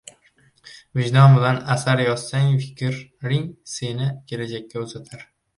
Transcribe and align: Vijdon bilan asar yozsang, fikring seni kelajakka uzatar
Vijdon 0.99 1.35
bilan 1.35 1.59
asar 1.75 2.01
yozsang, 2.05 2.49
fikring 2.65 3.47
seni 3.75 4.09
kelajakka 4.33 4.87
uzatar 4.89 5.29